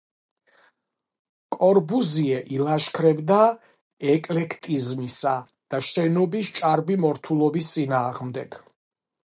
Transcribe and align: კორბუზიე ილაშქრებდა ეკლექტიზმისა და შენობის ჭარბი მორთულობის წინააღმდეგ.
კორბუზიე 1.55 2.39
ილაშქრებდა 2.55 3.37
ეკლექტიზმისა 4.13 5.35
და 5.75 5.83
შენობის 5.91 6.53
ჭარბი 6.61 6.97
მორთულობის 7.07 7.73
წინააღმდეგ. 7.77 8.63